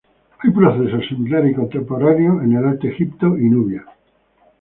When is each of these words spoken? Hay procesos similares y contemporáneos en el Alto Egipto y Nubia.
Hay 0.39 0.49
procesos 0.49 1.05
similares 1.09 1.51
y 1.51 1.53
contemporáneos 1.53 2.41
en 2.41 2.53
el 2.57 2.65
Alto 2.65 2.87
Egipto 2.87 3.37
y 3.37 3.47
Nubia. 3.47 3.85